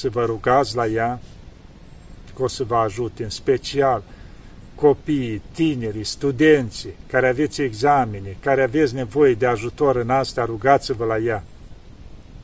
[0.00, 1.20] să vă rugați la ea,
[2.36, 4.02] că o să vă ajute, în special
[4.74, 11.18] copiii, tinerii, studenții, care aveți examene, care aveți nevoie de ajutor în asta, rugați-vă la
[11.18, 11.44] ea.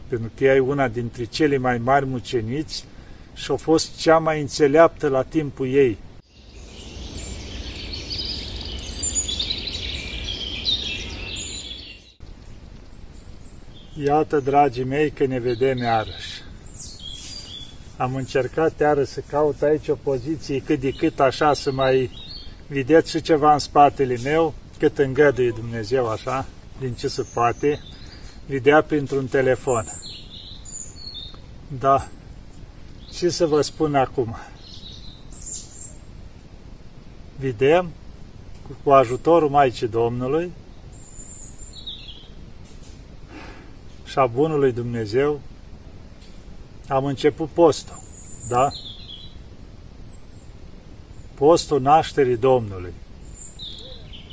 [0.09, 2.85] Pentru că ea e una dintre cele mai mari muceniți
[3.35, 5.99] și a fost cea mai înțeleaptă la timpul ei.
[14.05, 16.36] Iată, dragii mei, că ne vedem iarăși.
[17.97, 22.11] Am încercat iară să caut aici o poziție cât de cât așa să mai
[22.67, 26.47] vedeți și ceva în spatele meu, cât îngăduie Dumnezeu așa,
[26.81, 27.81] din ce se poate,
[28.47, 29.85] vedea printr-un telefon.
[31.79, 32.09] Da,
[33.13, 34.37] ce să vă spun acum?
[37.39, 37.91] Vedem,
[38.83, 40.53] cu ajutorul Maicii Domnului
[44.05, 45.41] și a Bunului Dumnezeu,
[46.89, 47.99] am început postul,
[48.49, 48.71] da?
[51.35, 52.93] Postul nașterii Domnului.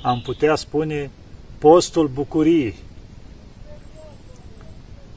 [0.04, 1.12] Am putea spune
[1.58, 2.76] postul bucuriei,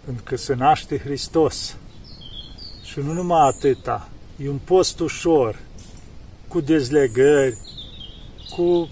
[0.05, 1.77] pentru că se naște Hristos.
[2.83, 5.59] Și nu numai atâta, e un post ușor,
[6.49, 7.59] cu dezlegări,
[8.51, 8.89] cu,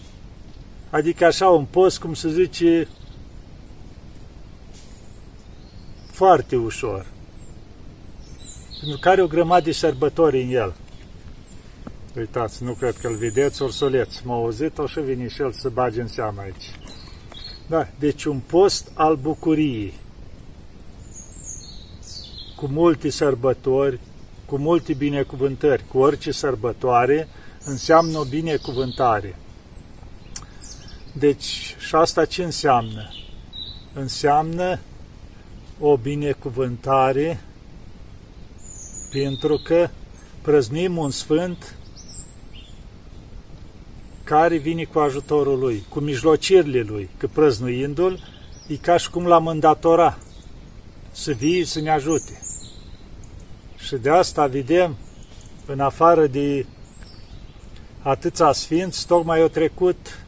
[0.90, 2.88] adică așa un post, cum se zice,
[6.10, 7.06] foarte ușor,
[8.84, 10.74] pentru că are o grămadă de sărbători în el.
[12.16, 14.18] Uitați, nu cred că îl vedeți, ursuleț.
[14.20, 16.70] M-a auzit, o și vine și el să bage în seamă aici.
[17.66, 19.92] Da, deci un post al bucuriei
[22.56, 24.00] cu multe sărbători,
[24.46, 27.28] cu multe binecuvântări, cu orice sărbătoare
[27.64, 29.36] înseamnă o binecuvântare.
[31.12, 33.10] Deci, și asta ce înseamnă?
[33.92, 34.78] Înseamnă
[35.80, 37.40] o binecuvântare
[39.22, 39.88] pentru că
[40.42, 41.76] prăznim un sfânt
[44.24, 48.28] care vine cu ajutorul lui, cu mijlocirile lui, că prăznuindu-l,
[48.68, 50.18] e ca și cum l-am îndatora
[51.12, 52.40] să vii să ne ajute.
[53.76, 54.96] Și de asta vedem,
[55.66, 56.66] în afară de
[58.02, 60.24] atâția sfinți, tocmai au trecut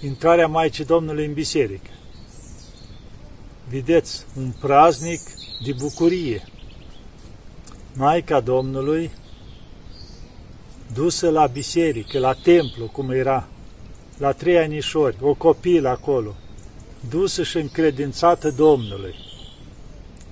[0.00, 1.90] intrarea Maicii Domnului în biserică.
[3.68, 5.20] Vedeți, un praznic
[5.64, 6.48] de bucurie.
[7.96, 9.10] Maica Domnului
[10.94, 13.48] dusă la biserică, la templu, cum era,
[14.18, 16.34] la trei anișori, o copilă acolo,
[17.08, 19.14] dusă și încredințată Domnului.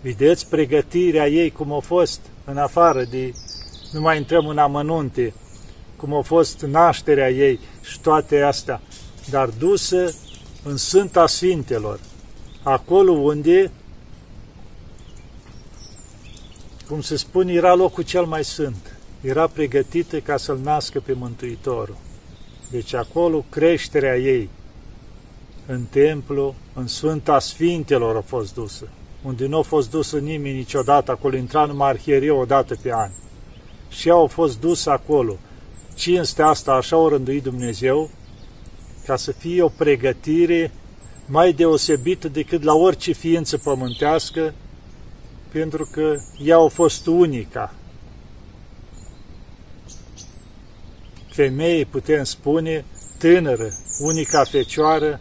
[0.00, 3.32] Vedeți pregătirea ei cum a fost în afară de,
[3.92, 5.34] nu mai intrăm în amănunte,
[5.96, 8.80] cum a fost nașterea ei și toate astea,
[9.30, 10.14] dar dusă
[10.62, 12.00] în Sfânta Sfintelor,
[12.62, 13.70] acolo unde,
[16.92, 18.96] cum se spune, era locul cel mai sfânt.
[19.20, 21.96] Era pregătită ca să-L nască pe Mântuitorul.
[22.70, 24.48] Deci acolo creșterea ei
[25.66, 28.88] în templu, în Sfânta Sfintelor a fost dusă
[29.22, 33.10] unde nu a fost dusă nimeni niciodată, acolo intra numai arhierie o dată pe an.
[33.88, 35.36] Și ea au fost dus acolo.
[35.94, 38.10] Cinstea asta așa o rânduit Dumnezeu,
[39.06, 40.72] ca să fie o pregătire
[41.26, 44.54] mai deosebită decât la orice ființă pământească,
[45.52, 47.74] pentru că ea a fost unica.
[51.30, 52.84] Femeie, putem spune,
[53.18, 53.68] tânără,
[54.00, 55.20] unica fecioară,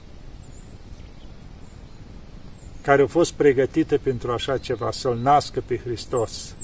[2.82, 6.56] care a fost pregătită pentru așa ceva, să-L nască pe Hristos.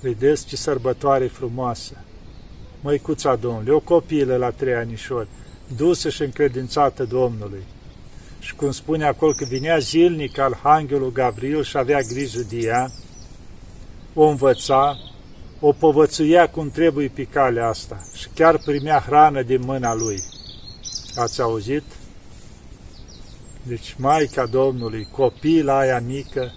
[0.00, 2.04] Vedeți ce sărbătoare frumoasă!
[2.80, 5.28] Măicuța Domnului, o copilă la trei anișori,
[5.76, 7.62] dusă și încredințată Domnului.
[8.44, 12.90] Și cum spune acolo că vinea zilnic Arhanghelul Gabriel și avea grijă de ea,
[14.14, 14.98] o învăța,
[15.60, 20.22] o povățuia cum trebuie pe calea asta și chiar primea hrană din mâna lui.
[21.14, 21.82] Ați auzit?
[23.62, 26.52] Deci Maica Domnului, copila aia mică,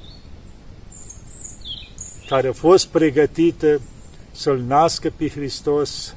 [2.27, 3.81] care a fost pregătită
[4.31, 6.15] să-L nască pe Hristos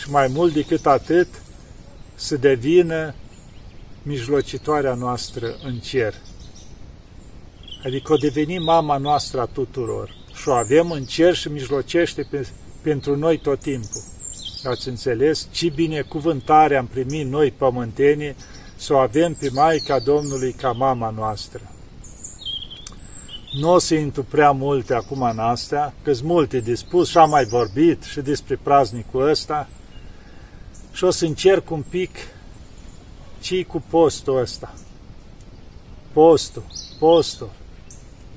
[0.00, 1.28] și mai mult decât atât,
[2.14, 3.14] să devină
[4.02, 6.14] mijlocitoarea noastră în cer.
[7.84, 12.46] Adică o deveni mama noastră a tuturor și o avem în cer și mijlocește pe,
[12.82, 14.02] pentru noi tot timpul.
[14.64, 18.34] Ați înțeles ce binecuvântare am primit noi pământenii
[18.76, 21.60] să o avem pe Maica Domnului ca mama noastră.
[23.60, 27.18] Nu o să intru prea multe acum în astea, că sunt multe de spus și
[27.18, 29.68] am mai vorbit și despre praznicul ăsta
[30.92, 32.10] și o să încerc un pic
[33.40, 34.74] ce cu postul ăsta.
[36.12, 36.64] Postul,
[36.98, 37.50] postul.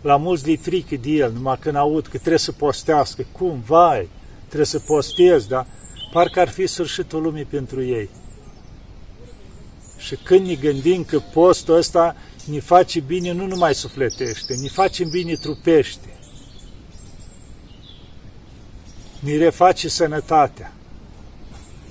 [0.02, 3.26] La mulți li frică de el, numai când aud că trebuie să postească.
[3.32, 3.64] Cum?
[3.66, 4.10] Vai,
[4.46, 5.68] trebuie să postez, dar
[6.12, 8.10] parcă ar fi sfârșitul lumii pentru ei.
[9.98, 12.16] Și când ne gândim că postul ăsta
[12.46, 16.18] ne face bine nu numai sufletește, ne face bine trupește.
[19.20, 20.74] Ne reface sănătatea.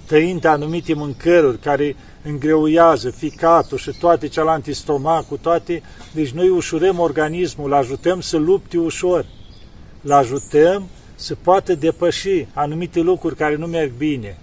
[0.07, 5.83] Tăind anumite mâncăruri care îngreuiază ficatul și toate celelalte stomacul, toate,
[6.13, 9.27] deci noi ușurăm organismul, îl ajutăm să lupte ușor,
[10.03, 14.39] îl ajutăm să poată depăși anumite lucruri care nu merg bine.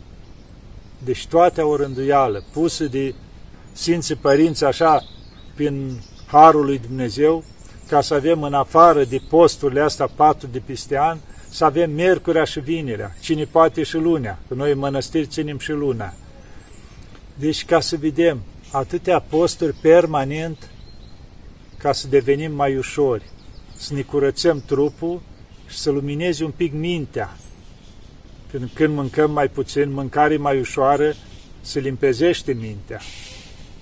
[1.03, 3.13] Deci toate o rânduială, pusă de
[3.71, 5.03] Sfinții Părinți așa,
[5.55, 7.43] prin Harul lui Dumnezeu,
[7.87, 11.17] ca să avem în afară de posturile astea patru de peste an,
[11.49, 15.71] să avem miercurea și vinerea, cine poate și lunea, că noi în mănăstiri ținem și
[15.71, 16.13] luna.
[17.39, 18.41] Deci ca să vedem
[18.71, 20.69] atâtea posturi permanent
[21.77, 23.23] ca să devenim mai ușori,
[23.75, 25.21] să ne curățăm trupul
[25.67, 27.37] și să luminezi un pic mintea.
[28.51, 31.15] Când, când mâncăm mai puțin, mâncare mai ușoară,
[31.61, 32.99] se limpezește mintea.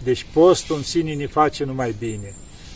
[0.03, 2.33] Deci postul în sine ne face numai bine.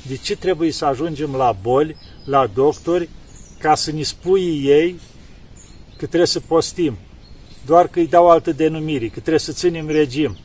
[0.07, 3.09] De ce trebuie să ajungem la boli, la doctori,
[3.59, 4.99] ca să ne spui ei
[5.97, 6.97] că trebuie să postim?
[7.65, 10.37] Doar că îi dau altă denumire, că trebuie să ținem regim.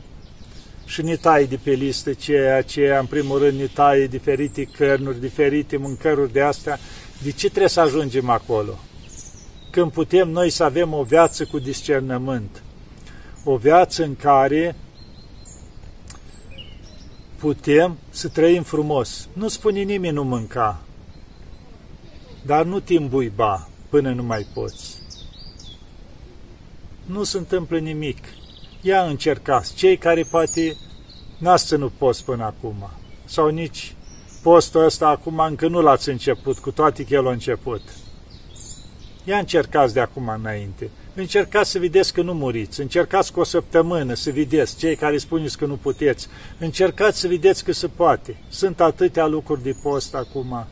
[0.87, 5.19] Și ne taie de pe listă ceea ce, în primul rând, ne taie diferite cărnuri,
[5.19, 6.79] diferite mâncăruri de astea.
[7.23, 8.79] De ce trebuie să ajungem acolo?
[9.71, 12.63] Când putem noi să avem o viață cu discernământ,
[13.43, 14.75] o viață în care
[17.37, 19.27] putem să trăim frumos.
[19.33, 20.81] Nu spune nimeni nu mânca,
[22.45, 25.01] dar nu te îmbuiba până nu mai poți.
[27.05, 28.17] Nu se întâmplă nimic.
[28.81, 30.75] Ia încercați, cei care poate
[31.37, 32.89] n-ați ținut post până acum,
[33.25, 33.95] sau nici
[34.41, 37.81] postul ăsta acum încă nu l-ați început, cu toate că el a început.
[39.23, 40.89] Ia încercați de acum înainte.
[41.15, 45.57] Încercați să vedeți că nu muriți, încercați cu o săptămână să vedeți, cei care spuneți
[45.57, 46.27] că nu puteți,
[46.59, 48.37] încercați să vedeți că se poate.
[48.49, 50.67] Sunt atâtea lucruri de post acum.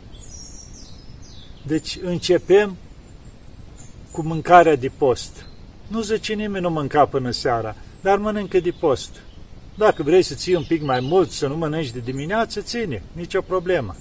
[1.65, 2.77] Deci începem
[4.11, 5.45] cu mâncarea de post.
[5.87, 7.75] Nu zice nimeni nu mânca până seara,
[8.05, 9.09] dar mănâncă de post.
[9.75, 13.41] Dacă vrei să ții un pic mai mult, să nu mănânci de dimineață, ține, nicio
[13.41, 13.95] problemă.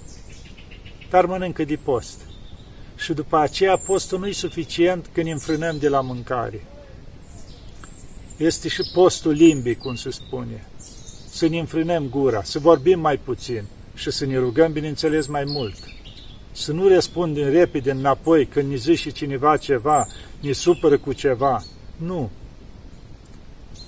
[1.09, 2.19] Dar mănâncă de post
[2.95, 6.65] și după aceea postul nu e suficient când înfrânăm de la mâncare.
[8.37, 10.67] Este și postul limbii, cum se spune.
[11.29, 13.63] Să ne înfrânăm gura, să vorbim mai puțin
[13.95, 15.77] și să ne rugăm, bineînțeles, mai mult.
[16.51, 20.07] Să nu răspundem repede înapoi când ne zice cineva ceva,
[20.39, 21.63] ne supără cu ceva.
[21.97, 22.29] Nu.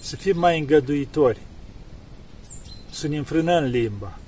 [0.07, 1.39] Să fim mai îngăduitori.
[2.91, 4.19] Să ne înfrânăm limba.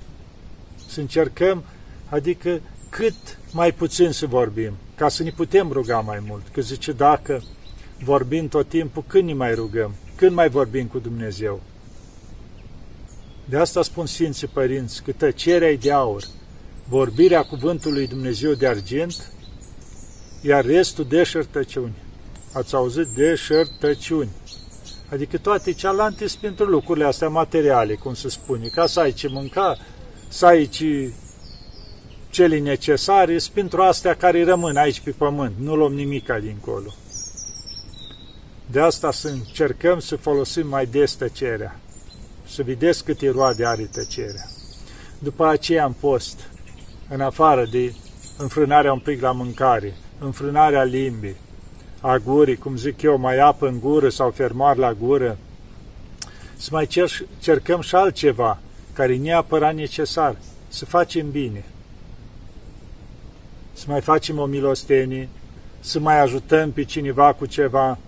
[0.86, 1.64] Să încercăm,
[2.08, 6.42] adică cât mai puțin să vorbim, ca să ne putem ruga mai mult.
[6.52, 7.42] Că zice, dacă
[8.04, 9.94] vorbim tot timpul, când ne mai rugăm?
[10.14, 11.60] Când mai vorbim cu Dumnezeu?
[13.44, 16.24] De asta spun Sfinții Părinți că tăcerea e de aur,
[16.88, 19.32] vorbirea cuvântului Dumnezeu de argint,
[20.40, 21.94] iar restul deșertăciuni.
[22.52, 24.30] Ați auzit deșertăciuni.
[25.12, 29.28] Adică toate cealaltă sunt pentru lucrurile astea materiale, cum se spune, ca să ai ce
[29.28, 29.76] mânca,
[30.28, 31.12] să ai ce
[32.30, 36.94] cele necesare sunt pentru astea care rămân aici pe pământ, nu luăm nimica dincolo.
[38.66, 41.80] De asta să încercăm să folosim mai des tăcerea,
[42.46, 44.44] să vedeți câte roade are tăcerea.
[45.18, 46.40] După aceea în post,
[47.08, 47.94] în afară de
[48.38, 51.36] înfrânarea un pic la mâncare, înfrânarea limbii,
[52.00, 55.36] a gurii, cum zic eu, mai apă în gură sau fermoar la gură,
[56.56, 58.58] să mai cer, cercăm și altceva
[58.92, 60.36] care e neapărat necesar,
[60.68, 61.64] să facem bine.
[63.72, 65.28] Să mai facem o milostenie,
[65.80, 67.98] să mai ajutăm pe cineva cu ceva,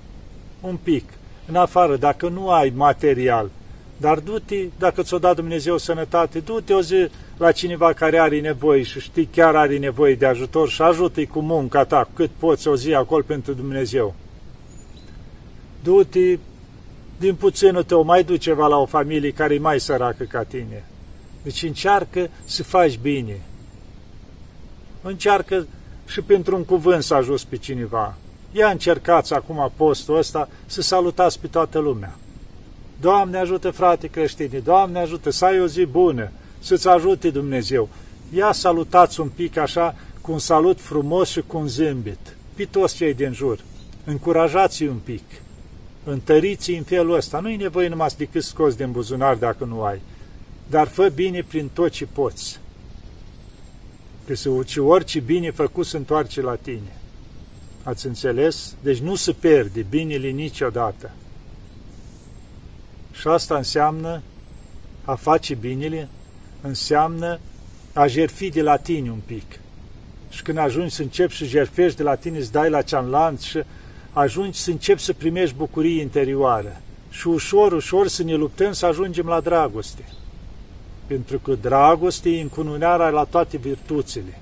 [0.61, 1.04] un pic,
[1.46, 3.50] în afară, dacă nu ai material,
[4.02, 8.82] dar du-te, dacă ți-o dat Dumnezeu sănătate, du-te o zi la cineva care are nevoie
[8.82, 12.76] și știi chiar are nevoie de ajutor și ajută-i cu munca ta, cât poți o
[12.76, 14.14] zi acolo pentru Dumnezeu.
[15.82, 16.38] Du-te
[17.18, 20.85] din puținul tău, mai du ceva la o familie care e mai săracă ca tine.
[21.42, 23.40] Deci încearcă să faci bine
[25.02, 25.66] încearcă
[26.06, 28.14] și pentru un cuvânt să ajuți pe cineva.
[28.52, 32.14] Ia încercați acum postul ăsta să salutați pe toată lumea.
[33.02, 37.88] Doamne ajută, frate creștini, Doamne ajută, să ai o zi bună, să-ți ajute Dumnezeu.
[38.35, 42.97] Ia salutați un pic așa, cu un salut frumos și cu un zâmbet, pe toți
[42.97, 43.61] cei din jur.
[44.04, 45.23] Încurajați-i un pic,
[46.04, 47.40] întăriți-i în felul ăsta.
[47.40, 50.00] Nu-i nevoie numai decât scos din buzunar dacă nu ai,
[50.71, 52.61] dar fă bine prin tot ce poți.
[54.26, 54.49] Că se
[54.80, 56.97] orice bine făcut se întoarce la tine.
[57.82, 58.75] Ați înțeles?
[58.82, 61.11] Deci nu se pierde binele niciodată.
[63.12, 64.23] Și asta înseamnă
[65.04, 66.09] a face binele,
[66.61, 67.38] înseamnă
[67.92, 69.61] a jerfi de la tine un pic.
[70.31, 73.62] Și când ajungi să începi să jerfești de la tine, îți dai la cealaltă și
[74.12, 76.81] ajungi să începi să primești bucurie interioară.
[77.11, 80.04] Și ușor, ușor să ne luptăm să ajungem la dragoste.
[81.07, 84.38] Pentru că dragoste e încununarea la toate virtuțile.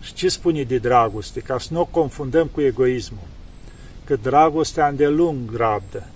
[0.00, 1.40] Și ce spune de dragoste?
[1.40, 3.26] Ca să nu o confundăm cu egoismul.
[4.04, 6.06] Că dragostea îndelung rabdă.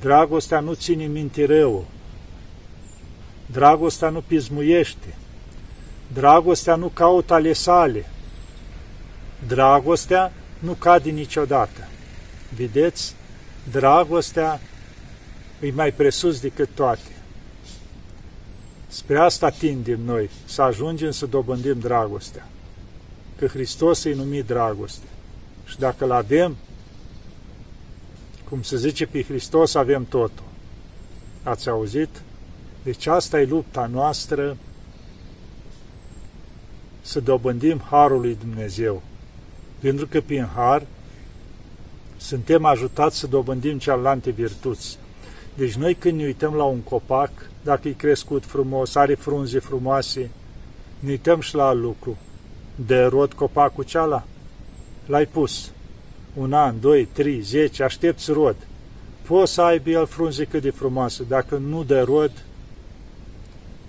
[0.00, 1.86] Dragostea nu ține minte rău.
[3.46, 5.14] Dragostea nu pismuiește.
[6.12, 8.06] Dragostea nu caută ale sale.
[9.46, 11.88] Dragostea nu cade niciodată.
[12.56, 13.14] Vedeți?
[13.70, 14.60] Dragostea
[15.60, 17.10] e mai presus decât toate.
[18.88, 22.48] Spre asta tindem noi, să ajungem să dobândim dragostea.
[23.38, 25.06] Că Hristos e numit dragoste.
[25.64, 26.56] Și dacă îl avem,
[28.50, 30.44] cum se zice pe Hristos, avem totul.
[31.42, 32.22] Ați auzit?
[32.82, 34.56] Deci asta e lupta noastră
[37.00, 39.02] să dobândim Harul lui Dumnezeu.
[39.78, 40.82] Pentru că prin Har
[42.16, 44.98] suntem ajutați să dobândim cealaltă virtuți.
[45.54, 47.30] Deci noi când ne uităm la un copac,
[47.62, 50.30] dacă e crescut frumos, are frunze frumoase,
[50.98, 52.16] ne uităm și la lucru.
[52.74, 54.24] De rod copacul ceala?
[55.06, 55.70] L-ai pus.
[56.34, 58.56] Un an, doi, trei, zece, aștepți rod.
[59.22, 61.22] Poți să aibă el frunze cât de frumoasă.
[61.28, 62.44] Dacă nu de rod,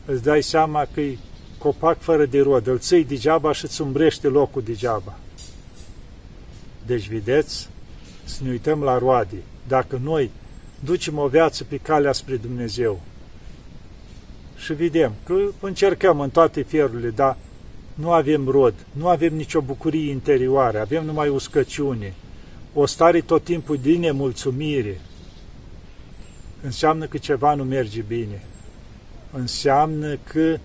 [0.05, 1.17] îți dai seama că e
[1.57, 2.67] copac fără de rod.
[2.67, 5.17] Îl ții degeaba și îți umbrește locul degeaba.
[6.85, 7.69] Deci, vedeți,
[8.23, 9.37] să ne uităm la roade.
[9.67, 10.31] Dacă noi
[10.79, 13.01] ducem o viață pe calea spre Dumnezeu
[14.57, 17.37] și vedem că încercăm în toate ferurile, dar
[17.93, 22.13] nu avem rod, nu avem nicio bucurie interioară, avem numai uscăciune,
[22.73, 25.01] o stare tot timpul de nemulțumire,
[26.61, 28.43] înseamnă că ceva nu merge bine.
[29.31, 30.59] Înseamnă că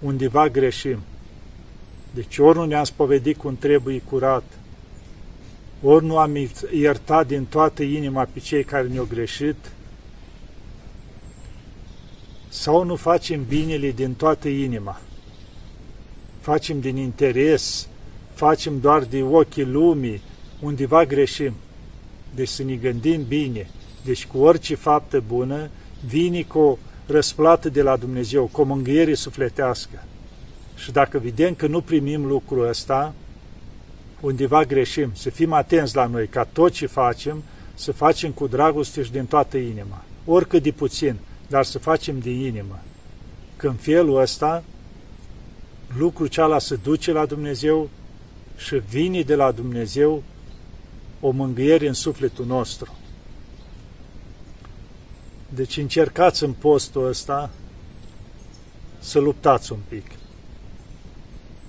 [0.00, 0.98] undeva greșim.
[2.14, 4.44] Deci ori nu ne-am spovedit cum trebuie curat,
[5.82, 6.36] ori nu am
[6.72, 9.56] iertat din toată inima pe cei care ne-au greșit,
[12.48, 15.00] sau nu facem binele din toată inima.
[16.40, 17.88] Facem din interes,
[18.34, 20.20] facem doar de ochii lumii,
[20.62, 21.52] undeva greșim.
[22.34, 23.70] Deci să ne gândim bine.
[24.04, 25.68] Deci cu orice faptă bună
[26.06, 30.04] vine cu o răsplată de la Dumnezeu, cu o mângâiere sufletească.
[30.76, 33.14] Și dacă vedem că nu primim lucrul ăsta,
[34.20, 37.42] undeva greșim, să fim atenți la noi, ca tot ce facem,
[37.74, 40.04] să facem cu dragoste și din toată inima.
[40.24, 41.16] Oricât de puțin,
[41.48, 42.78] dar să facem din inimă.
[43.56, 44.64] Că în felul ăsta,
[45.98, 47.90] lucrul ceala se duce la Dumnezeu
[48.56, 50.22] și vine de la Dumnezeu
[51.24, 52.96] o mângâiere în sufletul nostru.
[55.48, 57.50] Deci încercați în postul ăsta
[58.98, 60.06] să luptați un pic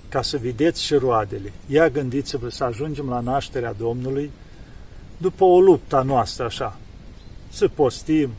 [0.10, 1.54] ca să vedeți și roadele.
[1.68, 4.32] Ia gândiți-vă să ajungem la nașterea Domnului
[5.18, 6.78] după o luptă a noastră așa.
[7.50, 8.30] Să postim,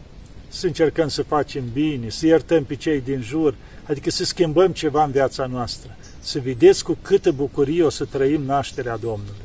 [0.49, 3.55] să încercăm să facem bine, să iertăm pe cei din jur,
[3.85, 5.97] adică să schimbăm ceva în viața noastră.
[6.21, 9.44] Să vedeți cu câtă bucurie o să trăim nașterea Domnului.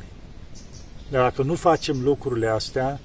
[1.09, 2.99] Dar dacă nu facem lucrurile astea,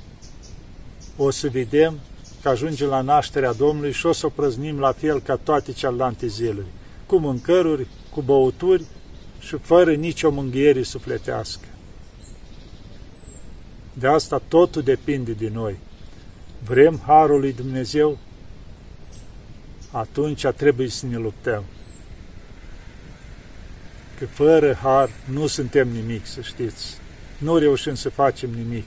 [1.17, 1.99] o să vedem
[2.43, 6.27] că ajungem la nașterea Domnului și o să o prăznim la fel ca toate celelalte
[6.27, 6.67] zilele,
[7.07, 8.85] cu mâncăruri, cu băuturi
[9.39, 11.67] și fără nicio mânghiere sufletească.
[13.93, 15.79] De asta totul depinde de noi.
[16.65, 18.19] Vrem Harul lui Dumnezeu?
[19.91, 21.65] Atunci trebuie să ne luptăm.
[24.19, 27.04] Că fără Har nu suntem nimic, să știți.
[27.39, 28.87] Nu reușim să facem nimic.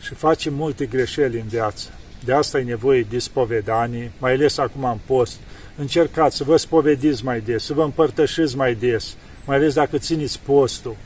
[0.00, 1.88] Și facem multe greșeli în viață.
[2.24, 5.36] De asta e nevoie de spovedanie, mai ales acum în post,
[5.76, 10.40] încercați să vă spovediți mai des, să vă împărtășiți mai des, mai ales dacă țineți
[10.40, 10.96] postul.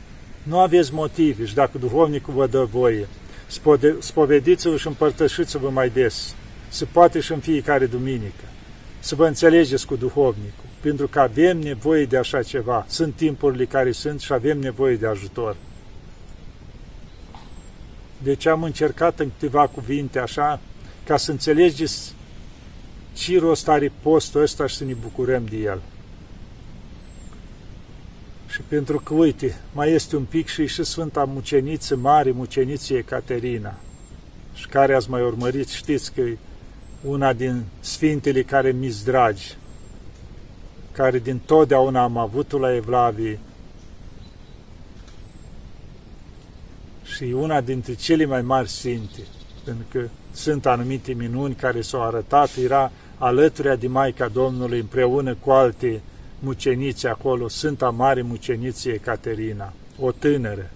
[0.43, 3.07] Nu aveți motive și dacă duhovnicul vă dă voie.
[3.99, 6.35] Spovediți-vă și împărtășiți-vă mai des.
[6.69, 8.43] Se poate și în fiecare duminică.
[8.99, 10.65] Să vă înțelegeți cu duhovnicul.
[10.79, 12.85] Pentru că avem nevoie de așa ceva.
[12.89, 15.55] Sunt timpurile care sunt și avem nevoie de ajutor.
[18.23, 20.59] Deci am încercat în câteva cuvinte așa,
[21.05, 22.13] ca să înțelegeți
[23.13, 25.81] ce rost are postul ăsta și să ne bucurăm de el.
[28.47, 33.73] Și pentru că, uite, mai este un pic și și Sfânta Muceniță Mare, Muceniță Ecaterina,
[34.53, 36.37] și care ați mai urmărit, știți că e
[37.03, 39.57] una din Sfintele care mi dragi.
[40.91, 43.39] care din totdeauna am avut la Evlavie
[47.25, 49.19] și una dintre cele mai mari sfinte,
[49.63, 55.51] pentru că sunt anumite minuni care s-au arătat, era alături de Maica Domnului împreună cu
[55.51, 56.01] alte
[56.39, 60.69] muceniți acolo, Sfânta Mare Muceniție Ecaterina, o tânără.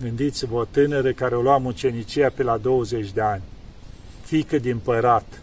[0.00, 3.42] Gândiți-vă, o tânără care o lua mucenicia pe la 20 de ani,
[4.22, 5.42] fică din părat,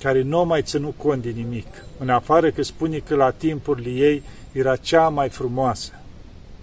[0.00, 4.22] care nu mai ținut cont de nimic, în afară că spune că la timpurile ei
[4.52, 5.92] era cea mai frumoasă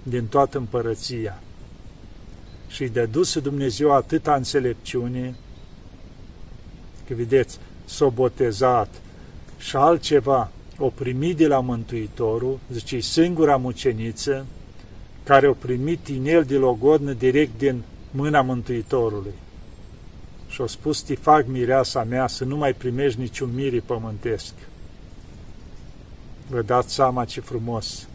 [0.04, 1.42] din toată împărăția.
[2.68, 5.36] Și îi dăduse Dumnezeu atâta înțelepciune,
[7.08, 9.02] că vedeți, s-o botezat
[9.58, 14.46] și altceva, o primit de la Mântuitorul, zice, singura muceniță
[15.24, 17.82] care o primit inel de logodnă direct din
[18.12, 19.34] mâna Mântuitorului.
[20.48, 24.54] Și-a spus, ti fac mireasa mea să nu mai primești niciun mire pământesc.
[26.50, 28.08] Vă dați seama ce frumos!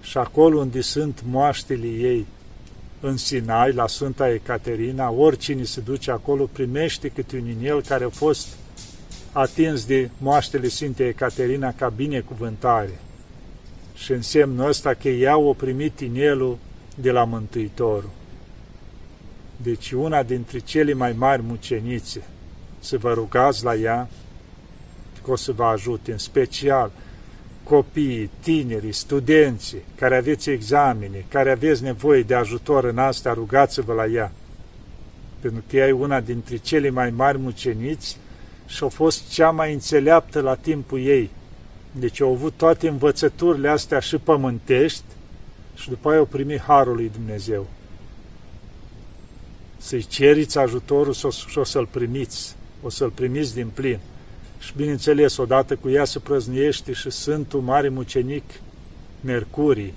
[0.00, 2.26] Și acolo unde sunt moaștele ei,
[3.00, 8.08] în Sinai, la Sfânta Ecaterina, oricine se duce acolo primește câte un inel care a
[8.08, 8.48] fost
[9.32, 13.00] atins de moaștele Sfintei Ecaterina ca binecuvântare.
[13.94, 16.58] Și în semnul ăsta că ea o primit inelul
[16.94, 18.10] de la Mântuitorul.
[19.56, 22.22] Deci una dintre cele mai mari mucenițe,
[22.78, 24.08] să vă rugați la ea,
[25.24, 26.90] că o să vă ajute, în special
[27.70, 34.06] copiii, tinerii, studenții, care aveți examene, care aveți nevoie de ajutor în asta, rugați-vă la
[34.06, 34.32] ea.
[35.40, 38.16] Pentru că ea e una dintre cele mai mari muceniți
[38.66, 41.30] și a fost cea mai înțeleaptă la timpul ei.
[41.92, 45.04] Deci au avut toate învățăturile astea și pământești
[45.74, 47.66] și după aia au primit Harul lui Dumnezeu.
[49.78, 53.98] Să-i ceriți ajutorul și o să-l primiți, o să-l primiți din plin.
[54.60, 58.44] Și bineînțeles, odată cu ea se prăznuiește și Sfântul Mare Mucenic
[59.20, 59.94] Mercurii,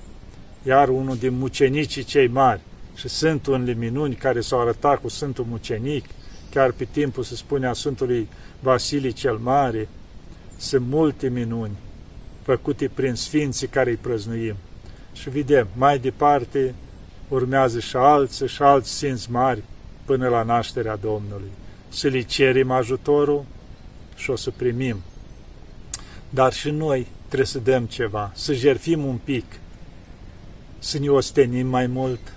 [0.63, 2.61] iar unul din mucenicii cei mari,
[2.95, 6.05] și sunt unele minuni care s-au arătat cu Sfântul Mucenic,
[6.49, 8.27] chiar pe timpul, se spune, a Sfântului
[8.59, 9.87] Vasilii cel Mare,
[10.57, 11.77] sunt multe minuni
[12.41, 14.55] făcute prin Sfinții care îi prăznuim.
[15.13, 16.75] Și vedem, mai departe
[17.27, 19.63] urmează și alții și alți Sfinți mari
[20.05, 21.51] până la nașterea Domnului.
[21.89, 23.45] Să li cerem ajutorul
[24.15, 24.97] și o să primim.
[26.29, 29.45] Dar și noi trebuie să dăm ceva, să jerfim un pic,
[30.79, 32.33] să ne ostenim mai mult,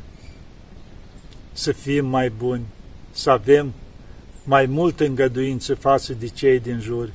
[1.52, 2.64] să fim mai buni,
[3.10, 3.72] să avem
[4.44, 7.10] mai mult îngăduință față de cei din jur.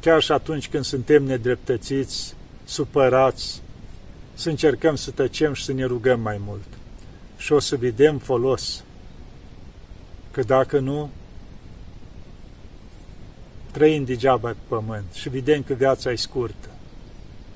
[0.00, 3.62] Chiar și atunci când suntem nedreptățiți, supărați,
[4.34, 6.66] să încercăm să tăcem și să ne rugăm mai mult.
[7.36, 8.84] Și o să vedem folos.
[10.30, 11.10] Că dacă nu,
[13.74, 16.68] trăim degeaba pe pământ și vedem că viața e scurtă.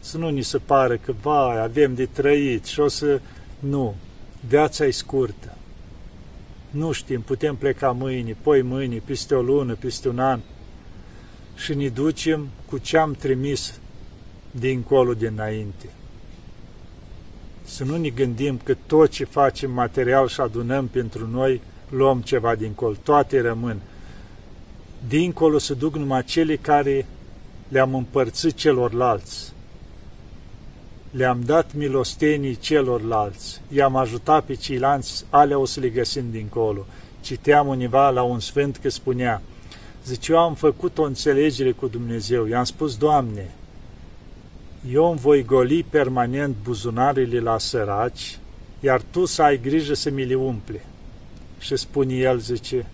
[0.01, 3.21] Să nu ni se pară că, vai, avem de trăit și o să...
[3.59, 3.95] Nu,
[4.49, 5.57] viața e scurtă.
[6.71, 10.41] Nu știm, putem pleca mâine, poi mâine, peste o lună, peste un an
[11.57, 13.81] și ne ducem cu ce am trimis
[14.51, 15.89] dincolo dinainte.
[17.65, 22.55] Să nu ne gândim că tot ce facem material și adunăm pentru noi, luăm ceva
[22.55, 22.95] dincolo.
[23.03, 23.81] Toate rămân
[25.07, 27.07] dincolo se duc numai cele care
[27.69, 29.53] le-am împărțit celorlalți.
[31.11, 36.87] Le-am dat milostenii celorlalți, i-am ajutat pe ceilalți, alea o să le găsim dincolo.
[37.21, 39.43] Citeam univa la un sfânt că spunea,
[40.05, 43.51] zice, eu am făcut o înțelegere cu Dumnezeu, i-am spus, Doamne,
[44.93, 48.39] eu îmi voi goli permanent buzunarele la săraci,
[48.81, 50.85] iar Tu să ai grijă să mi le umple.
[51.59, 52.87] Și spune el, zice,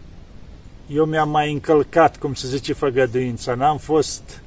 [0.87, 3.55] eu mi-am mai încălcat, cum se zice, făgăduința.
[3.55, 4.43] N-am fost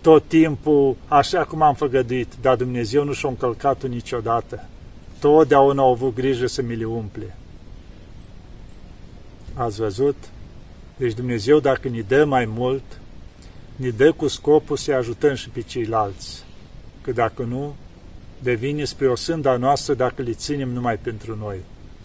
[0.00, 4.68] tot timpul așa cum am făgăduit, dar Dumnezeu nu și-a încălcat-o niciodată.
[5.18, 7.36] Totdeauna au avut grijă să mi le umple.
[9.54, 10.16] Ați văzut?
[10.96, 12.82] Deci Dumnezeu, dacă ne dă mai mult,
[13.76, 16.44] ne dă cu scopul să ajutăm și pe ceilalți.
[17.02, 17.74] Că dacă nu,
[18.42, 21.58] devine spre o sânda noastră dacă le ținem numai pentru noi.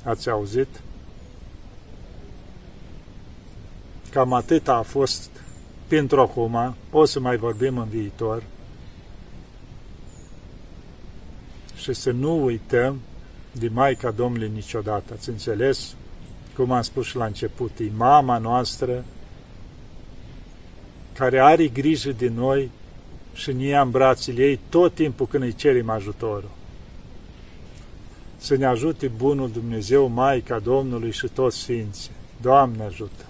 [0.03, 0.67] Ați auzit?
[4.11, 5.29] Cam atât a fost
[5.87, 8.43] pentru acum, o să mai vorbim în viitor.
[11.75, 12.99] Și să nu uităm
[13.51, 15.13] de Maica Domnului niciodată.
[15.13, 15.95] Ați înțeles?
[16.55, 19.03] Cum am spus și la început, e mama noastră
[21.13, 22.71] care are grijă de noi
[23.33, 26.49] și ne ia în brațele ei tot timpul când îi cerem ajutorul.
[28.37, 32.11] Să ne ajute Bunul Dumnezeu, Maica Domnului și toți Sfinții.
[32.41, 33.25] Doamne ajută!